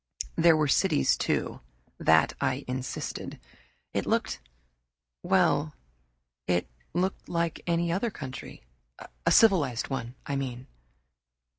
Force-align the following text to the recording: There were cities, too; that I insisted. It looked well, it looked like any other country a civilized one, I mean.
There 0.35 0.57
were 0.57 0.67
cities, 0.67 1.15
too; 1.15 1.61
that 1.99 2.33
I 2.41 2.65
insisted. 2.67 3.39
It 3.93 4.07
looked 4.07 4.39
well, 5.21 5.75
it 6.47 6.67
looked 6.95 7.29
like 7.29 7.61
any 7.67 7.91
other 7.91 8.09
country 8.09 8.63
a 9.27 9.31
civilized 9.31 9.89
one, 9.91 10.15
I 10.25 10.35
mean. 10.37 10.65